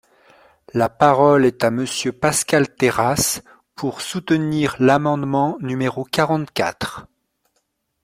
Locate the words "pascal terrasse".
2.11-3.43